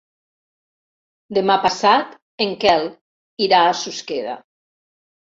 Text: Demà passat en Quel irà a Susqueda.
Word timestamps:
Demà 1.37 1.57
passat 1.65 2.15
en 2.47 2.55
Quel 2.63 2.87
irà 3.49 3.61
a 3.67 3.77
Susqueda. 3.83 4.35